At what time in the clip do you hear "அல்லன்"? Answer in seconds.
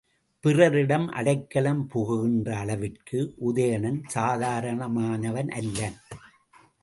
5.59-5.97